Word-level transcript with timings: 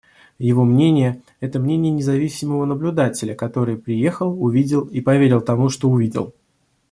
Его 0.39 0.63
мнение— 0.65 1.21
это 1.41 1.59
мнение 1.59 1.91
независимого 1.91 2.65
наблюдателя, 2.65 3.35
который 3.35 3.77
приехал, 3.77 4.43
увидел 4.43 4.85
и 4.85 4.99
поверил 4.99 5.41
тому, 5.41 5.69
что 5.69 5.89
увидел. 5.91 6.33